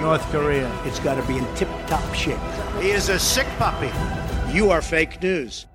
North 0.00 0.28
Korea. 0.32 0.68
It's 0.84 0.98
got 0.98 1.14
to 1.14 1.22
be 1.22 1.38
in 1.38 1.46
tip 1.54 1.68
top 1.86 2.02
shape. 2.14 2.38
He 2.80 2.90
is 2.90 3.10
a 3.10 3.18
sick 3.18 3.46
puppy. 3.58 3.90
You 4.52 4.70
are 4.70 4.82
fake 4.82 5.22
news. 5.22 5.66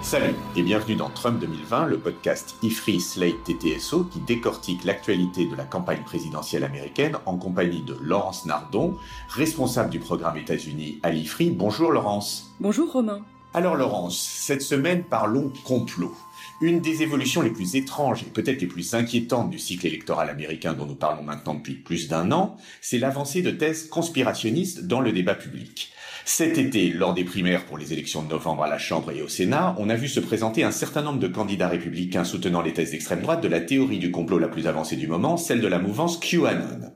Salut 0.00 0.34
et 0.56 0.62
bienvenue 0.62 0.96
dans 0.96 1.10
Trump 1.10 1.38
2020, 1.38 1.86
le 1.86 1.98
podcast 1.98 2.54
IFRI 2.62 2.98
Slate 2.98 3.44
TTSO 3.44 4.04
qui 4.04 4.20
décortique 4.20 4.84
l'actualité 4.84 5.44
de 5.44 5.54
la 5.54 5.64
campagne 5.64 6.02
présidentielle 6.02 6.64
américaine 6.64 7.18
en 7.26 7.36
compagnie 7.36 7.82
de 7.82 7.94
Laurence 8.00 8.46
Nardon, 8.46 8.96
responsable 9.28 9.90
du 9.90 9.98
programme 9.98 10.38
États-Unis 10.38 11.00
à 11.02 11.10
l'IFRI. 11.10 11.50
Bonjour 11.50 11.92
Laurence. 11.92 12.50
Bonjour 12.60 12.90
Romain. 12.90 13.20
Alors 13.52 13.76
Laurence, 13.76 14.18
cette 14.18 14.62
semaine 14.62 15.04
parlons 15.04 15.52
complot. 15.64 16.14
Une 16.60 16.80
des 16.80 17.04
évolutions 17.04 17.40
les 17.40 17.50
plus 17.50 17.76
étranges 17.76 18.24
et 18.24 18.30
peut-être 18.30 18.60
les 18.60 18.66
plus 18.66 18.94
inquiétantes 18.94 19.48
du 19.48 19.60
cycle 19.60 19.86
électoral 19.86 20.28
américain 20.28 20.72
dont 20.72 20.86
nous 20.86 20.96
parlons 20.96 21.22
maintenant 21.22 21.54
depuis 21.54 21.74
plus 21.74 22.08
d'un 22.08 22.32
an, 22.32 22.56
c'est 22.80 22.98
l'avancée 22.98 23.42
de 23.42 23.52
thèses 23.52 23.86
conspirationnistes 23.86 24.84
dans 24.84 25.00
le 25.00 25.12
débat 25.12 25.36
public. 25.36 25.92
Cet 26.24 26.58
été, 26.58 26.90
lors 26.90 27.14
des 27.14 27.22
primaires 27.22 27.64
pour 27.64 27.78
les 27.78 27.92
élections 27.92 28.24
de 28.24 28.28
novembre 28.28 28.64
à 28.64 28.68
la 28.68 28.78
Chambre 28.78 29.12
et 29.12 29.22
au 29.22 29.28
Sénat, 29.28 29.76
on 29.78 29.88
a 29.88 29.94
vu 29.94 30.08
se 30.08 30.18
présenter 30.18 30.64
un 30.64 30.72
certain 30.72 31.02
nombre 31.02 31.20
de 31.20 31.28
candidats 31.28 31.68
républicains 31.68 32.24
soutenant 32.24 32.60
les 32.60 32.72
thèses 32.72 32.90
d'extrême 32.90 33.22
droite 33.22 33.40
de 33.40 33.48
la 33.48 33.60
théorie 33.60 34.00
du 34.00 34.10
complot 34.10 34.40
la 34.40 34.48
plus 34.48 34.66
avancée 34.66 34.96
du 34.96 35.06
moment, 35.06 35.36
celle 35.36 35.60
de 35.60 35.68
la 35.68 35.78
mouvance 35.78 36.18
QAnon. 36.18 36.92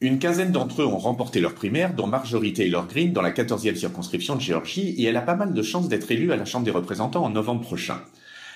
Une 0.00 0.20
quinzaine 0.20 0.52
d'entre 0.52 0.80
eux 0.80 0.86
ont 0.86 0.98
remporté 0.98 1.40
leur 1.40 1.54
primaire, 1.54 1.92
dont 1.92 2.06
Marjorie 2.06 2.54
Taylor 2.54 2.86
Greene 2.86 3.12
dans 3.12 3.22
la 3.22 3.30
14e 3.32 3.76
circonscription 3.76 4.36
de 4.36 4.40
Géorgie, 4.40 4.94
et 4.96 5.04
elle 5.04 5.18
a 5.18 5.22
pas 5.22 5.36
mal 5.36 5.52
de 5.52 5.62
chances 5.62 5.90
d'être 5.90 6.10
élue 6.10 6.32
à 6.32 6.36
la 6.36 6.46
Chambre 6.46 6.64
des 6.64 6.70
représentants 6.70 7.24
en 7.24 7.30
novembre 7.30 7.60
prochain. 7.60 8.00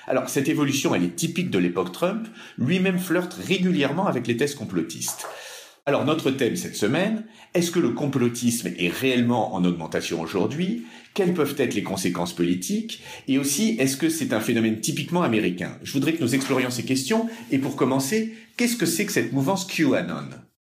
Alors, 0.07 0.29
cette 0.29 0.49
évolution, 0.49 0.95
elle 0.95 1.05
est 1.05 1.17
typique 1.17 1.51
de 1.51 1.59
l'époque 1.59 1.93
Trump, 1.93 2.29
lui-même 2.59 2.99
flirte 2.99 3.35
régulièrement 3.35 4.07
avec 4.07 4.27
les 4.27 4.37
thèses 4.37 4.55
complotistes. 4.55 5.27
Alors, 5.85 6.05
notre 6.05 6.33
thème 6.33 6.57
cette 6.57 6.75
semaine, 6.75 7.25
est-ce 7.55 7.71
que 7.71 7.79
le 7.79 7.91
complotisme 7.91 8.71
est 8.77 8.89
réellement 8.89 9.55
en 9.55 9.65
augmentation 9.65 10.21
aujourd'hui? 10.21 10.85
Quelles 11.15 11.35
peuvent 11.35 11.55
être 11.59 11.75
les 11.75 11.85
conséquences 11.85 12.35
politiques? 12.35 13.03
Et 13.29 13.39
aussi, 13.39 13.77
est-ce 13.79 13.97
que 13.97 14.09
c'est 14.09 14.33
un 14.33 14.41
phénomène 14.41 14.81
typiquement 14.81 15.23
américain? 15.23 15.79
Je 15.83 15.93
voudrais 15.93 16.13
que 16.15 16.23
nous 16.23 16.35
explorions 16.35 16.71
ces 16.71 16.85
questions, 16.85 17.29
et 17.53 17.59
pour 17.59 17.77
commencer, 17.77 18.35
qu'est-ce 18.57 18.77
que 18.77 18.87
c'est 18.87 19.07
que 19.07 19.13
cette 19.13 19.33
mouvance 19.33 19.65
QAnon? 19.65 20.31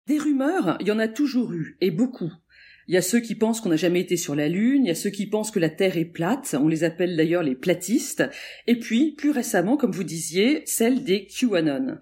Des 0.08 0.18
rumeurs, 0.18 0.78
il 0.80 0.88
y 0.88 0.92
en 0.92 1.00
a 1.00 1.08
toujours 1.08 1.54
eu, 1.54 1.78
et 1.80 1.92
beaucoup. 1.92 2.32
Il 2.88 2.94
y 2.94 2.98
a 2.98 3.02
ceux 3.02 3.22
qui 3.22 3.36
pensent 3.36 3.62
qu'on 3.62 3.70
n'a 3.70 3.76
jamais 3.78 4.02
été 4.02 4.18
sur 4.18 4.36
la 4.36 4.50
Lune, 4.50 4.86
il 4.86 4.88
y 4.90 4.92
a 4.92 4.96
ceux 4.96 5.10
qui 5.10 5.26
pensent 5.26 5.52
que 5.52 5.60
la 5.60 5.70
Terre 5.70 5.98
est 5.98 6.06
plate, 6.06 6.56
on 6.60 6.68
les 6.68 6.84
appelle 6.84 7.16
d'ailleurs 7.16 7.44
les 7.44 7.56
platistes, 7.56 8.24
et 8.68 8.78
puis, 8.78 9.12
plus 9.12 9.32
récemment, 9.32 9.78
comme 9.78 9.92
vous 9.92 10.04
disiez, 10.04 10.64
celle 10.66 11.04
des 11.04 11.26
QAnon. 11.28 11.98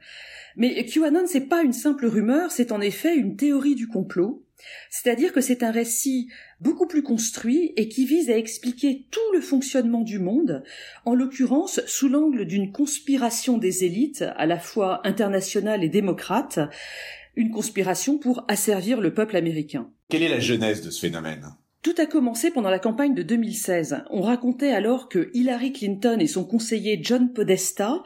Mais 0.58 0.84
QAnon, 0.86 1.28
c'est 1.28 1.48
pas 1.48 1.62
une 1.62 1.74
simple 1.74 2.08
rumeur, 2.08 2.52
c'est 2.52 2.72
en 2.72 2.82
effet 2.82 3.16
une 3.16 3.36
théorie 3.36 3.76
du 3.76 3.88
complot, 3.88 4.44
c'est-à-dire 4.90 5.34
que 5.34 5.42
c'est 5.42 5.64
un 5.64 5.72
récit 5.72 6.30
beaucoup 6.60 6.88
plus 6.88 7.04
construit 7.04 7.74
et 7.78 7.88
qui 7.88 8.06
vise 8.06 8.30
à 8.30 8.38
expliquer 8.38 9.06
tout 9.12 9.20
le 9.34 9.42
fonctionnement 9.42 10.02
du 10.02 10.20
monde, 10.20 10.64
en 11.06 11.16
l'occurrence 11.16 11.82
sous 11.86 12.10
l'angle 12.10 12.46
d'une 12.46 12.72
conspiration 12.72 13.58
des 13.58 13.84
élites, 13.84 14.26
à 14.36 14.46
la 14.46 14.60
fois 14.60 15.06
internationale 15.06 15.84
et 15.84 15.90
démocrate, 15.90 16.60
une 17.36 17.52
conspiration 17.52 18.18
pour 18.18 18.46
asservir 18.48 19.00
le 19.00 19.14
peuple 19.14 19.38
américain. 19.38 19.90
Quelle 20.12 20.24
est 20.24 20.28
la 20.28 20.42
genèse 20.42 20.82
de 20.82 20.90
ce 20.90 21.00
phénomène? 21.00 21.46
Tout 21.84 21.96
a 21.98 22.06
commencé 22.06 22.52
pendant 22.52 22.70
la 22.70 22.80
campagne 22.80 23.16
de 23.16 23.24
2016. 23.24 24.04
On 24.10 24.20
racontait 24.20 24.74
alors 24.74 25.08
que 25.08 25.32
Hillary 25.34 25.72
Clinton 25.72 26.18
et 26.20 26.28
son 26.28 26.44
conseiller 26.44 27.00
John 27.02 27.32
Podesta 27.32 28.04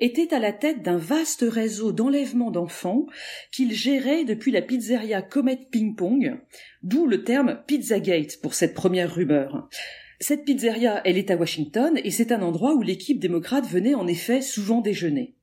étaient 0.00 0.34
à 0.34 0.40
la 0.40 0.52
tête 0.52 0.82
d'un 0.82 0.96
vaste 0.96 1.44
réseau 1.48 1.92
d'enlèvement 1.92 2.50
d'enfants 2.50 3.06
qu'ils 3.52 3.72
géraient 3.72 4.24
depuis 4.24 4.50
la 4.50 4.62
pizzeria 4.62 5.22
Comet 5.22 5.60
Ping 5.70 5.94
Pong, 5.94 6.40
d'où 6.82 7.06
le 7.06 7.22
terme 7.22 7.60
Pizzagate 7.68 8.40
pour 8.42 8.54
cette 8.54 8.74
première 8.74 9.14
rumeur. 9.14 9.68
Cette 10.18 10.44
pizzeria, 10.44 11.02
elle 11.04 11.18
est 11.18 11.30
à 11.30 11.36
Washington 11.36 12.00
et 12.02 12.10
c'est 12.10 12.32
un 12.32 12.42
endroit 12.42 12.74
où 12.74 12.82
l'équipe 12.82 13.20
démocrate 13.20 13.68
venait 13.68 13.94
en 13.94 14.08
effet 14.08 14.42
souvent 14.42 14.80
déjeuner. 14.80 15.36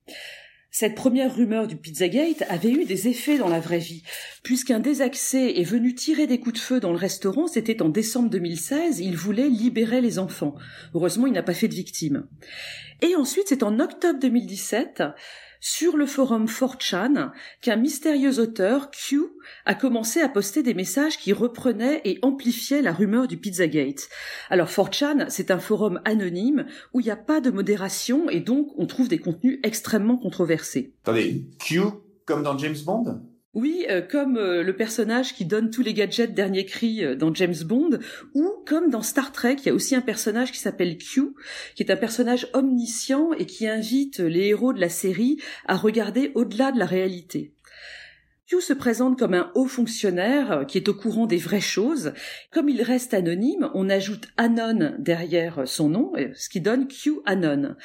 Cette 0.73 0.95
première 0.95 1.35
rumeur 1.35 1.67
du 1.67 1.75
Pizzagate 1.75 2.45
avait 2.47 2.71
eu 2.71 2.85
des 2.85 3.09
effets 3.09 3.37
dans 3.37 3.49
la 3.49 3.59
vraie 3.59 3.77
vie, 3.77 4.03
puisqu'un 4.41 4.79
désaxé 4.79 5.55
est 5.57 5.63
venu 5.63 5.93
tirer 5.93 6.27
des 6.27 6.39
coups 6.39 6.55
de 6.55 6.59
feu 6.59 6.79
dans 6.79 6.91
le 6.91 6.97
restaurant, 6.97 7.47
c'était 7.47 7.81
en 7.81 7.89
décembre 7.89 8.29
2016, 8.29 9.01
il 9.01 9.17
voulait 9.17 9.49
libérer 9.49 9.99
les 9.99 10.17
enfants. 10.17 10.55
Heureusement, 10.93 11.27
il 11.27 11.33
n'a 11.33 11.43
pas 11.43 11.53
fait 11.53 11.67
de 11.67 11.75
victimes. 11.75 12.25
Et 13.01 13.15
ensuite, 13.15 13.47
c'est 13.47 13.63
en 13.63 13.81
octobre 13.81 14.19
2017, 14.19 15.03
sur 15.61 15.95
le 15.95 16.05
forum 16.05 16.45
4chan, 16.45 17.31
qu'un 17.61 17.77
mystérieux 17.77 18.39
auteur, 18.39 18.91
Q, 18.91 19.21
a 19.65 19.75
commencé 19.75 20.19
à 20.19 20.27
poster 20.27 20.63
des 20.63 20.73
messages 20.73 21.17
qui 21.17 21.31
reprenaient 21.31 22.01
et 22.03 22.19
amplifiaient 22.23 22.81
la 22.81 22.91
rumeur 22.91 23.27
du 23.27 23.37
Pizzagate. 23.37 24.09
Alors 24.49 24.67
4chan, 24.67 25.29
c'est 25.29 25.51
un 25.51 25.59
forum 25.59 26.01
anonyme 26.03 26.65
où 26.93 26.99
il 26.99 27.05
n'y 27.05 27.11
a 27.11 27.15
pas 27.15 27.39
de 27.39 27.51
modération 27.51 28.29
et 28.29 28.41
donc 28.41 28.67
on 28.77 28.87
trouve 28.87 29.07
des 29.07 29.19
contenus 29.19 29.59
extrêmement 29.63 30.17
controversés. 30.17 30.93
Attendez, 31.03 31.45
Q 31.59 31.81
comme 32.25 32.43
dans 32.43 32.57
James 32.57 32.77
Bond? 32.85 33.21
Oui, 33.53 33.85
euh, 33.89 34.01
comme 34.01 34.37
euh, 34.37 34.63
le 34.63 34.75
personnage 34.77 35.33
qui 35.33 35.43
donne 35.43 35.71
tous 35.71 35.81
les 35.81 35.93
gadgets 35.93 36.33
dernier 36.33 36.65
cri 36.65 37.03
euh, 37.03 37.15
dans 37.15 37.33
James 37.33 37.55
Bond, 37.65 37.99
ou 38.33 38.49
comme 38.65 38.89
dans 38.89 39.01
Star 39.01 39.33
Trek, 39.33 39.57
il 39.59 39.65
y 39.65 39.69
a 39.69 39.73
aussi 39.73 39.93
un 39.93 40.01
personnage 40.01 40.53
qui 40.53 40.59
s'appelle 40.59 40.97
Q, 40.97 41.33
qui 41.75 41.83
est 41.83 41.91
un 41.91 41.97
personnage 41.97 42.47
omniscient 42.53 43.33
et 43.33 43.45
qui 43.45 43.67
invite 43.67 44.19
les 44.19 44.47
héros 44.47 44.71
de 44.71 44.79
la 44.79 44.87
série 44.87 45.37
à 45.67 45.75
regarder 45.75 46.31
au-delà 46.33 46.71
de 46.71 46.79
la 46.79 46.85
réalité. 46.85 47.53
Q 48.47 48.61
se 48.61 48.71
présente 48.71 49.19
comme 49.19 49.33
un 49.33 49.51
haut 49.53 49.67
fonctionnaire 49.67 50.63
qui 50.65 50.77
est 50.77 50.87
au 50.87 50.93
courant 50.93 51.25
des 51.25 51.37
vraies 51.37 51.59
choses. 51.59 52.13
Comme 52.51 52.69
il 52.69 52.81
reste 52.81 53.13
anonyme, 53.13 53.69
on 53.73 53.89
ajoute 53.89 54.27
Anon 54.37 54.93
derrière 54.97 55.67
son 55.67 55.89
nom, 55.89 56.13
ce 56.35 56.47
qui 56.47 56.61
donne 56.61 56.87
Q 56.87 57.19
Anon. 57.25 57.75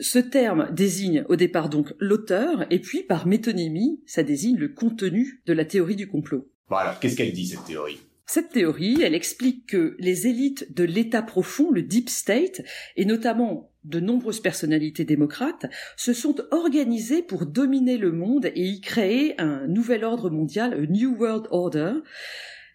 Ce 0.00 0.18
terme 0.18 0.68
désigne 0.72 1.24
au 1.28 1.36
départ 1.36 1.68
donc 1.68 1.92
l'auteur, 1.98 2.66
et 2.70 2.78
puis 2.78 3.02
par 3.02 3.26
métonymie, 3.26 4.00
ça 4.06 4.22
désigne 4.22 4.56
le 4.56 4.68
contenu 4.68 5.42
de 5.44 5.52
la 5.52 5.66
théorie 5.66 5.96
du 5.96 6.08
complot. 6.08 6.50
Bon 6.70 6.76
alors, 6.76 6.98
qu'est-ce 6.98 7.16
qu'elle 7.16 7.32
dit 7.32 7.46
cette 7.46 7.64
théorie? 7.64 8.00
Cette 8.26 8.50
théorie, 8.50 9.02
elle 9.02 9.14
explique 9.14 9.66
que 9.66 9.96
les 9.98 10.26
élites 10.28 10.72
de 10.74 10.84
l'État 10.84 11.20
profond, 11.20 11.70
le 11.70 11.82
Deep 11.82 12.08
State, 12.08 12.62
et 12.96 13.04
notamment 13.04 13.72
de 13.84 13.98
nombreuses 13.98 14.40
personnalités 14.40 15.04
démocrates, 15.04 15.66
se 15.96 16.12
sont 16.12 16.36
organisées 16.50 17.22
pour 17.22 17.44
dominer 17.44 17.98
le 17.98 18.12
monde 18.12 18.46
et 18.46 18.64
y 18.64 18.80
créer 18.80 19.38
un 19.40 19.66
nouvel 19.66 20.04
ordre 20.04 20.30
mondial, 20.30 20.74
a 20.74 20.86
New 20.86 21.16
World 21.18 21.48
Order. 21.50 21.94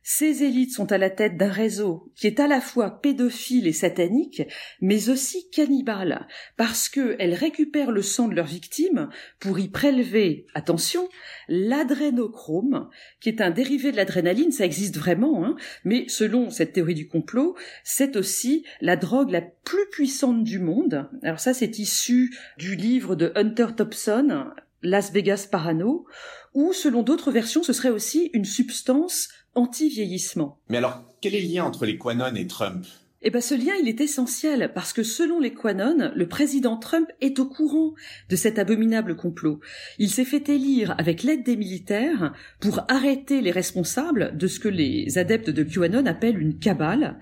Ces 0.07 0.43
élites 0.43 0.71
sont 0.71 0.91
à 0.91 0.99
la 0.99 1.09
tête 1.09 1.35
d'un 1.35 1.49
réseau 1.49 2.11
qui 2.15 2.27
est 2.27 2.39
à 2.39 2.45
la 2.45 2.61
fois 2.61 3.01
pédophile 3.01 3.65
et 3.65 3.73
satanique, 3.73 4.43
mais 4.79 5.09
aussi 5.09 5.49
cannibale, 5.49 6.27
parce 6.57 6.89
qu'elles 6.89 7.33
récupèrent 7.33 7.89
le 7.89 8.03
sang 8.03 8.27
de 8.27 8.35
leurs 8.35 8.45
victimes 8.45 9.09
pour 9.39 9.57
y 9.57 9.67
prélever, 9.67 10.45
attention, 10.53 11.09
l'adrénochrome, 11.47 12.87
qui 13.19 13.29
est 13.29 13.41
un 13.41 13.49
dérivé 13.49 13.91
de 13.91 13.97
l'adrénaline, 13.97 14.51
ça 14.51 14.63
existe 14.63 14.95
vraiment, 14.95 15.43
hein, 15.43 15.55
mais 15.85 16.05
selon 16.07 16.51
cette 16.51 16.73
théorie 16.73 16.93
du 16.93 17.07
complot, 17.07 17.55
c'est 17.83 18.15
aussi 18.15 18.63
la 18.81 18.97
drogue 18.97 19.31
la 19.31 19.41
plus 19.41 19.89
puissante 19.89 20.43
du 20.43 20.59
monde. 20.59 21.09
Alors 21.23 21.39
ça, 21.39 21.55
c'est 21.55 21.79
issu 21.79 22.31
du 22.59 22.75
livre 22.75 23.15
de 23.15 23.31
Hunter 23.33 23.69
Thompson, 23.75 24.51
Las 24.83 25.11
Vegas 25.11 25.47
Parano, 25.49 26.05
ou 26.53 26.73
selon 26.73 27.01
d'autres 27.01 27.31
versions, 27.31 27.63
ce 27.63 27.73
serait 27.73 27.89
aussi 27.89 28.29
une 28.33 28.45
substance 28.45 29.29
anti-vieillissement. 29.55 30.59
Mais 30.69 30.77
alors, 30.77 31.03
quel 31.21 31.35
est 31.35 31.41
le 31.41 31.47
lien 31.47 31.63
entre 31.63 31.85
les 31.85 31.97
Quanon 31.97 32.35
et 32.35 32.47
Trump? 32.47 32.85
Eh 33.27 33.31
ben, 33.31 33.41
ce 33.41 33.55
lien, 33.55 33.73
il 33.81 33.89
est 33.89 34.01
essentiel 34.01 34.71
parce 34.75 34.93
que 34.93 35.01
selon 35.01 35.39
les 35.39 35.51
Quanon, 35.51 36.11
le 36.15 36.27
président 36.27 36.77
Trump 36.77 37.09
est 37.21 37.39
au 37.39 37.47
courant 37.47 37.95
de 38.29 38.35
cet 38.35 38.59
abominable 38.59 39.15
complot. 39.15 39.59
Il 39.97 40.11
s'est 40.11 40.25
fait 40.25 40.47
élire 40.47 40.93
avec 40.99 41.23
l'aide 41.23 41.43
des 41.43 41.55
militaires 41.55 42.33
pour 42.59 42.81
arrêter 42.87 43.41
les 43.41 43.49
responsables 43.49 44.37
de 44.37 44.45
ce 44.45 44.59
que 44.59 44.67
les 44.67 45.17
adeptes 45.17 45.49
de 45.49 45.63
QAnon 45.63 46.05
appellent 46.05 46.39
une 46.39 46.59
cabale. 46.59 47.17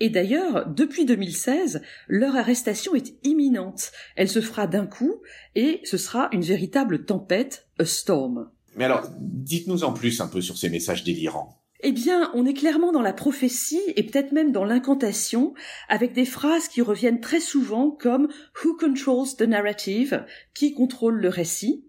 Et 0.00 0.08
d'ailleurs, 0.08 0.66
depuis 0.66 1.04
2016, 1.04 1.82
leur 2.08 2.36
arrestation 2.36 2.94
est 2.94 3.14
imminente. 3.22 3.92
Elle 4.16 4.30
se 4.30 4.40
fera 4.40 4.66
d'un 4.66 4.86
coup 4.86 5.20
et 5.54 5.80
ce 5.84 5.98
sera 5.98 6.30
une 6.32 6.40
véritable 6.40 7.04
tempête, 7.04 7.68
a 7.78 7.84
storm. 7.84 8.48
Mais 8.76 8.84
alors, 8.84 9.10
dites-nous 9.20 9.84
en 9.84 9.92
plus 9.92 10.22
un 10.22 10.26
peu 10.26 10.40
sur 10.40 10.56
ces 10.56 10.70
messages 10.70 11.04
délirants. 11.04 11.60
Eh 11.86 11.92
bien, 11.92 12.30
on 12.32 12.46
est 12.46 12.54
clairement 12.54 12.92
dans 12.92 13.02
la 13.02 13.12
prophétie 13.12 13.82
et 13.94 14.04
peut-être 14.04 14.32
même 14.32 14.52
dans 14.52 14.64
l'incantation, 14.64 15.52
avec 15.90 16.14
des 16.14 16.24
phrases 16.24 16.66
qui 16.66 16.80
reviennent 16.80 17.20
très 17.20 17.40
souvent 17.40 17.90
comme 17.90 18.28
Who 18.64 18.74
controls 18.80 19.36
the 19.36 19.42
narrative 19.42 20.24
Qui 20.54 20.72
contrôle 20.72 21.20
le 21.20 21.28
récit 21.28 21.84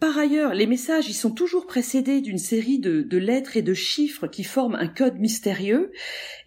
par 0.00 0.18
ailleurs, 0.18 0.52
les 0.52 0.66
messages 0.66 1.08
y 1.08 1.12
sont 1.12 1.30
toujours 1.30 1.68
précédés 1.68 2.20
d'une 2.20 2.36
série 2.36 2.80
de, 2.80 3.16
lettres 3.16 3.56
et 3.56 3.62
de 3.62 3.72
chiffres 3.72 4.26
qui 4.26 4.42
forment 4.42 4.74
un 4.74 4.88
code 4.88 5.20
mystérieux. 5.20 5.92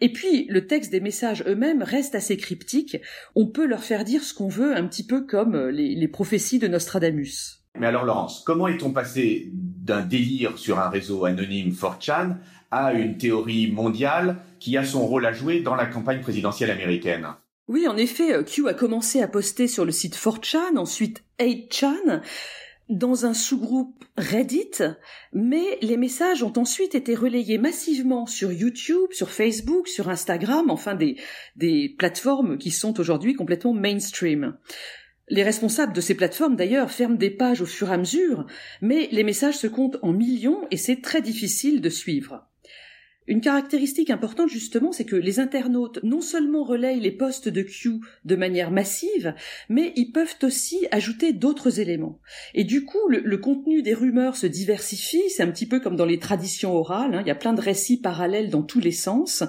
Et 0.02 0.12
puis, 0.12 0.46
le 0.50 0.68
texte 0.68 0.92
des 0.92 1.00
messages 1.00 1.42
eux-mêmes 1.48 1.82
reste 1.82 2.16
assez 2.16 2.36
cryptique. 2.36 2.98
On 3.34 3.48
peut 3.48 3.66
leur 3.66 3.86
faire 3.86 4.04
dire 4.04 4.24
ce 4.24 4.34
qu'on 4.34 4.50
veut, 4.50 4.76
un 4.76 4.86
petit 4.86 5.08
peu 5.08 5.26
comme 5.26 5.70
les, 5.70 5.96
les 5.96 6.08
prophéties 6.10 6.60
de 6.60 6.68
Nostradamus. 6.68 7.64
Mais 7.80 7.88
alors, 7.88 8.04
Laurence, 8.04 8.44
comment 8.46 8.68
est-on 8.68 8.92
passé 8.92 9.50
d'un 9.54 10.02
délire 10.02 10.58
sur 10.58 10.80
un 10.80 10.90
réseau 10.90 11.24
anonyme 11.24 11.72
4chan 11.72 12.36
à 12.76 12.94
une 12.94 13.18
théorie 13.18 13.72
mondiale 13.72 14.38
qui 14.60 14.76
a 14.78 14.84
son 14.84 15.08
rôle 15.08 15.26
à 15.26 15.32
jouer 15.32 15.62
dans 15.62 15.76
la 15.76 15.86
campagne 15.86 16.22
présidentielle 16.22 16.72
américaine 16.72 17.28
Oui, 17.70 17.88
en 17.88 17.96
effet, 17.96 18.44
Q 18.44 18.68
a 18.68 18.74
commencé 18.74 19.22
à 19.22 19.28
poster 19.28 19.68
sur 19.68 19.86
le 19.86 19.92
site 19.92 20.18
4chan, 20.18 20.78
ensuite 20.78 21.24
8chan, 21.40 22.22
dans 22.90 23.26
un 23.26 23.34
sous-groupe 23.34 24.04
Reddit, 24.18 24.84
mais 25.34 25.78
les 25.82 25.98
messages 25.98 26.44
ont 26.44 26.54
ensuite 26.58 26.96
été 26.96 27.16
relayés 27.16 27.58
massivement 27.58 28.28
sur 28.28 28.52
YouTube, 28.52 29.12
sur 29.12 29.32
Facebook, 29.32 29.88
sur 29.88 30.10
Instagram, 30.10 30.70
enfin 30.70 30.96
des, 30.96 31.18
des 31.56 31.96
plateformes 31.98 32.58
qui 32.58 32.72
sont 32.72 33.00
aujourd'hui 33.00 33.34
complètement 33.34 33.74
mainstream. 33.74 34.58
Les 35.28 35.44
responsables 35.44 35.94
de 35.94 36.02
ces 36.02 36.14
plateformes, 36.14 36.56
d'ailleurs, 36.56 36.92
ferment 36.92 37.16
des 37.16 37.32
pages 37.32 37.62
au 37.62 37.66
fur 37.66 37.90
et 37.90 37.94
à 37.94 37.98
mesure, 37.98 38.46
mais 38.82 39.10
les 39.12 39.24
messages 39.24 39.58
se 39.58 39.68
comptent 39.68 39.98
en 40.04 40.14
millions 40.14 40.68
et 40.70 40.78
c'est 40.78 41.02
très 41.02 41.22
difficile 41.22 41.82
de 41.82 41.90
suivre. 41.90 42.48
Une 43.28 43.42
caractéristique 43.42 44.12
importante 44.12 44.50
justement, 44.50 44.92
c'est 44.92 45.06
que 45.06 45.16
les 45.16 45.40
internautes 45.40 46.00
non 46.04 46.22
seulement 46.22 46.64
relayent 46.64 47.00
les 47.00 47.12
posts 47.12 47.50
de 47.50 47.64
Q 47.64 48.00
de 48.24 48.36
manière 48.36 48.70
massive, 48.70 49.34
mais 49.68 49.94
ils 49.96 50.12
peuvent 50.12 50.36
aussi 50.44 50.88
ajouter 50.92 51.34
d'autres 51.34 51.80
éléments. 51.80 52.20
Et 52.54 52.64
du 52.64 52.86
coup, 52.86 53.08
le, 53.10 53.38
contenu 53.38 53.82
des 53.82 53.94
rumeurs 53.94 54.38
se 54.38 54.48
diversifie, 54.48 55.30
c'est 55.30 55.44
un 55.44 55.52
petit 55.52 55.66
peu 55.66 55.80
comme 55.80 55.96
dans 55.96 56.06
les 56.06 56.20
traditions 56.20 56.74
orales, 56.76 57.16
hein. 57.16 57.22
il 57.22 57.28
y 57.28 57.32
a 57.32 57.36
plein 57.36 57.54
de 57.54 57.62
récits 57.62 58.00
parallèles 58.00 58.50
dans 58.50 58.64
tous 58.64 58.80
les 58.80 58.92
sens, 58.92 59.44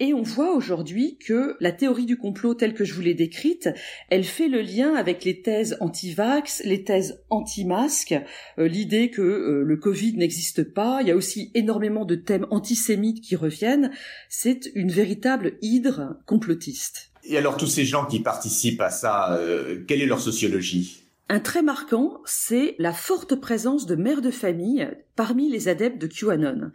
et 0.00 0.14
on 0.14 0.22
voit 0.22 0.54
aujourd'hui 0.54 1.18
que 1.18 1.56
la 1.60 1.72
théorie 1.72 2.06
du 2.06 2.16
complot 2.16 2.54
telle 2.54 2.74
que 2.74 2.84
je 2.84 2.94
vous 2.94 3.00
l'ai 3.00 3.14
décrite, 3.14 3.68
elle 4.10 4.24
fait 4.24 4.48
le 4.48 4.60
lien 4.60 4.94
avec 4.94 5.24
les 5.24 5.40
thèses 5.42 5.76
anti-vax, 5.80 6.62
les 6.64 6.82
thèses 6.82 7.22
anti-masques, 7.30 8.16
euh, 8.58 8.68
l'idée 8.68 9.10
que 9.10 9.22
euh, 9.22 9.62
le 9.64 9.76
Covid 9.76 10.14
n'existe 10.16 10.62
pas, 10.62 10.98
il 11.02 11.08
y 11.08 11.10
a 11.10 11.16
aussi 11.16 11.50
énormément 11.54 12.04
de 12.04 12.14
thèmes 12.14 12.46
antisémites 12.50 13.17
qui 13.20 13.36
reviennent, 13.36 13.90
c'est 14.28 14.70
une 14.74 14.90
véritable 14.90 15.54
hydre 15.62 16.16
complotiste. 16.26 17.10
Et 17.24 17.36
alors 17.36 17.56
tous 17.56 17.66
ces 17.66 17.84
gens 17.84 18.06
qui 18.06 18.20
participent 18.20 18.80
à 18.80 18.90
ça, 18.90 19.34
euh, 19.34 19.84
quelle 19.86 20.00
est 20.00 20.06
leur 20.06 20.20
sociologie? 20.20 21.04
Un 21.30 21.40
trait 21.40 21.62
marquant, 21.62 22.22
c'est 22.24 22.74
la 22.78 22.94
forte 22.94 23.34
présence 23.34 23.84
de 23.84 23.96
mères 23.96 24.22
de 24.22 24.30
famille 24.30 24.88
parmi 25.14 25.50
les 25.50 25.68
adeptes 25.68 26.00
de 26.00 26.06
QAnon. 26.06 26.70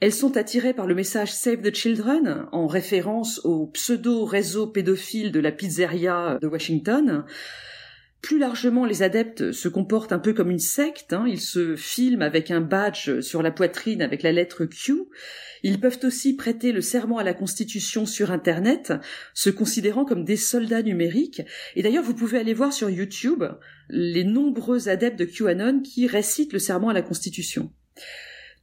Elles 0.00 0.12
sont 0.12 0.36
attirées 0.36 0.74
par 0.74 0.86
le 0.86 0.94
message 0.94 1.32
Save 1.32 1.62
the 1.62 1.74
Children, 1.74 2.46
en 2.52 2.66
référence 2.66 3.40
au 3.44 3.66
pseudo-réseau 3.68 4.66
pédophile 4.66 5.32
de 5.32 5.40
la 5.40 5.52
pizzeria 5.52 6.38
de 6.42 6.46
Washington, 6.46 7.24
plus 8.24 8.38
largement, 8.38 8.86
les 8.86 9.02
adeptes 9.02 9.52
se 9.52 9.68
comportent 9.68 10.12
un 10.12 10.18
peu 10.18 10.32
comme 10.32 10.50
une 10.50 10.58
secte. 10.58 11.12
Hein. 11.12 11.26
Ils 11.28 11.42
se 11.42 11.76
filment 11.76 12.22
avec 12.22 12.50
un 12.50 12.62
badge 12.62 13.20
sur 13.20 13.42
la 13.42 13.50
poitrine 13.50 14.00
avec 14.00 14.22
la 14.22 14.32
lettre 14.32 14.64
Q. 14.64 14.94
Ils 15.62 15.78
peuvent 15.78 15.98
aussi 16.04 16.34
prêter 16.34 16.72
le 16.72 16.80
serment 16.80 17.18
à 17.18 17.22
la 17.22 17.34
Constitution 17.34 18.06
sur 18.06 18.30
Internet, 18.30 18.94
se 19.34 19.50
considérant 19.50 20.06
comme 20.06 20.24
des 20.24 20.38
soldats 20.38 20.80
numériques. 20.80 21.42
Et 21.76 21.82
d'ailleurs, 21.82 22.02
vous 22.02 22.14
pouvez 22.14 22.38
aller 22.38 22.54
voir 22.54 22.72
sur 22.72 22.88
YouTube 22.88 23.44
les 23.90 24.24
nombreux 24.24 24.88
adeptes 24.88 25.18
de 25.18 25.26
QAnon 25.26 25.82
qui 25.82 26.06
récitent 26.06 26.54
le 26.54 26.58
serment 26.58 26.88
à 26.88 26.94
la 26.94 27.02
Constitution. 27.02 27.74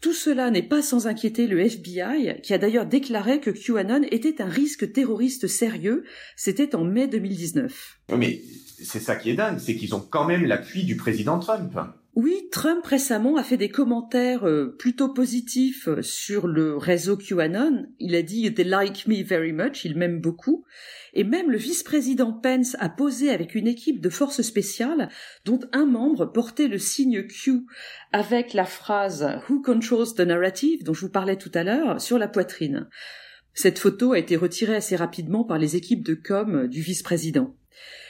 Tout 0.01 0.13
cela 0.13 0.49
n'est 0.49 0.63
pas 0.63 0.81
sans 0.81 1.05
inquiéter 1.05 1.45
le 1.45 1.59
FBI, 1.59 2.41
qui 2.41 2.55
a 2.55 2.57
d'ailleurs 2.57 2.87
déclaré 2.87 3.39
que 3.39 3.51
QAnon 3.51 4.01
était 4.09 4.41
un 4.41 4.49
risque 4.49 4.91
terroriste 4.91 5.45
sérieux. 5.45 6.05
C'était 6.35 6.75
en 6.75 6.83
mai 6.83 7.07
2019. 7.07 7.99
Mais 8.17 8.41
c'est 8.83 8.99
ça 8.99 9.15
qui 9.15 9.29
est 9.29 9.35
dingue, 9.35 9.59
c'est 9.59 9.75
qu'ils 9.75 9.93
ont 9.93 9.99
quand 9.99 10.25
même 10.25 10.43
l'appui 10.43 10.85
du 10.85 10.95
président 10.95 11.37
Trump. 11.37 11.77
Oui, 12.13 12.49
Trump 12.51 12.85
récemment 12.85 13.37
a 13.37 13.43
fait 13.43 13.55
des 13.55 13.69
commentaires 13.69 14.45
euh, 14.45 14.75
plutôt 14.77 15.13
positifs 15.13 15.87
euh, 15.87 16.01
sur 16.01 16.45
le 16.45 16.75
réseau 16.75 17.15
QAnon. 17.15 17.87
Il 17.99 18.15
a 18.15 18.21
dit 18.21 18.53
They 18.53 18.65
like 18.65 19.07
me 19.07 19.23
very 19.23 19.53
much, 19.53 19.85
il 19.85 19.97
m'aime 19.97 20.19
beaucoup. 20.19 20.65
Et 21.13 21.23
même 21.23 21.49
le 21.49 21.57
vice-président 21.57 22.33
Pence 22.33 22.75
a 22.79 22.89
posé 22.89 23.29
avec 23.29 23.55
une 23.55 23.67
équipe 23.67 24.01
de 24.01 24.09
forces 24.09 24.41
spéciales 24.41 25.07
dont 25.45 25.61
un 25.71 25.85
membre 25.85 26.25
portait 26.25 26.67
le 26.67 26.79
signe 26.79 27.25
Q 27.27 27.61
avec 28.11 28.53
la 28.53 28.65
phrase 28.65 29.39
Who 29.47 29.61
controls 29.61 30.13
the 30.13 30.21
narrative? 30.21 30.83
dont 30.83 30.93
je 30.93 31.05
vous 31.05 31.11
parlais 31.11 31.37
tout 31.37 31.51
à 31.53 31.63
l'heure 31.63 32.01
sur 32.01 32.17
la 32.17 32.27
poitrine. 32.27 32.89
Cette 33.53 33.79
photo 33.79 34.11
a 34.11 34.19
été 34.19 34.35
retirée 34.35 34.75
assez 34.75 34.97
rapidement 34.97 35.45
par 35.45 35.57
les 35.57 35.77
équipes 35.77 36.05
de 36.05 36.15
com 36.15 36.67
du 36.67 36.81
vice-président. 36.81 37.55